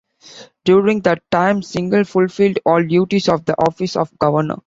[0.65, 4.55] During that time, Singel fulfilled all duties of the office of governor.